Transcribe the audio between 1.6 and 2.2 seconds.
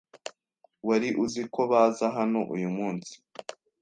baza